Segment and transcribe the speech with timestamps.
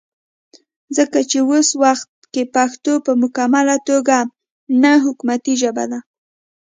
[0.97, 4.17] ځکه چې وس وخت کې پښتو پۀ مکمله توګه
[4.81, 5.99] نه حکومتي ژبه ده